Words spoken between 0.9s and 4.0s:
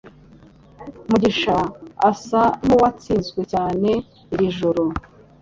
Mugisha asa nkuwatsinzwe cyane